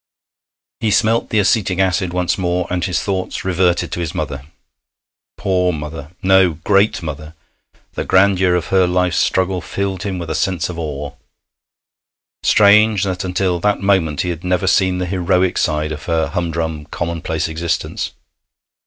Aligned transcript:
He 0.79 0.89
smelt 0.89 1.29
the 1.29 1.37
acetic 1.37 1.77
acid 1.77 2.11
once 2.11 2.35
more, 2.35 2.65
and 2.71 2.83
his 2.83 2.99
thoughts 3.03 3.45
reverted 3.45 3.91
to 3.91 3.99
his 3.99 4.15
mother. 4.15 4.45
Poor 5.37 5.71
mother! 5.71 6.09
No, 6.23 6.53
great 6.63 7.03
mother! 7.03 7.35
The 7.93 8.03
grandeur 8.03 8.55
of 8.55 8.69
her 8.73 8.87
life's 8.87 9.17
struggle 9.19 9.61
filled 9.61 10.01
him 10.01 10.17
with 10.17 10.31
a 10.31 10.33
sense 10.33 10.69
of 10.69 10.79
awe. 10.79 11.13
Strange 12.41 13.03
that 13.03 13.23
until 13.23 13.59
that 13.59 13.81
moment 13.81 14.21
he 14.21 14.29
had 14.29 14.43
never 14.43 14.65
seen 14.65 14.97
the 14.97 15.05
heroic 15.05 15.59
side 15.59 15.91
of 15.91 16.05
her 16.05 16.29
humdrum, 16.29 16.87
commonplace 16.87 17.47
existence! 17.47 18.09